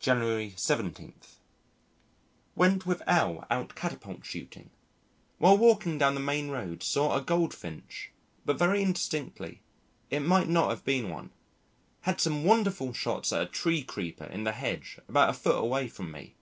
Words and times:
January 0.00 0.54
17. 0.56 1.12
Went 2.54 2.86
with 2.86 3.02
L 3.06 3.46
out 3.50 3.74
catapult 3.74 4.24
shooting. 4.24 4.70
While 5.36 5.58
walking 5.58 5.98
down 5.98 6.14
the 6.14 6.20
main 6.20 6.48
road 6.48 6.82
saw 6.82 7.14
a 7.14 7.20
Goldfinch, 7.20 8.10
but 8.46 8.56
very 8.56 8.80
indistinctly 8.80 9.60
it 10.08 10.20
might 10.20 10.48
not 10.48 10.70
have 10.70 10.82
been 10.86 11.10
one. 11.10 11.28
Had 12.00 12.22
some 12.22 12.42
wonderful 12.42 12.94
shots 12.94 13.34
at 13.34 13.42
a 13.42 13.50
tree 13.50 13.82
creeper 13.82 14.24
in 14.24 14.44
the 14.44 14.52
hedge 14.52 14.98
about 15.08 15.28
a 15.28 15.34
foot 15.34 15.58
away 15.58 15.88
from 15.88 16.10
me. 16.10 16.36